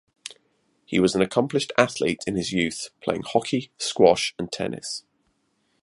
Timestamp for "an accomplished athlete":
1.13-2.23